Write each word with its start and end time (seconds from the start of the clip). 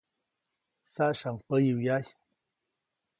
Saʼsyaʼuŋ 0.93 1.37
päyi 1.47 1.71
wyajy. 1.77 2.11